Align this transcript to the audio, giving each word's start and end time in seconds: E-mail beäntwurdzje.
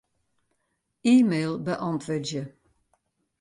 E-mail 1.13 1.53
beäntwurdzje. 1.65 2.43